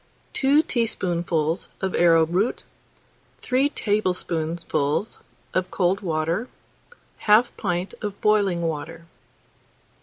Two 0.33 0.63
teaspoonfuls 0.63 1.69
of 1.79 1.93
arrowroot, 1.93 2.63
3 3.37 3.69
tablespoonfuls 3.69 5.19
of 5.53 5.69
cold 5.69 5.99
water, 6.01 6.47
1/2 7.25 7.45
pint 7.55 7.93
of 8.01 8.19
boiling 8.19 8.63
water. 8.63 9.05